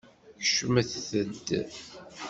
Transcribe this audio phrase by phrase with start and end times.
[0.43, 1.47] Kecmet-d!